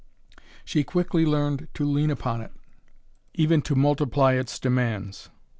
She 0.65 0.83
quickly 0.83 1.27
learned 1.27 1.67
to 1.75 1.85
lean 1.85 2.09
upon 2.09 2.41
it, 2.41 2.51
even 3.35 3.61
to 3.61 3.75
multiply 3.75 4.33
its 4.33 4.57
demands. 4.57 5.29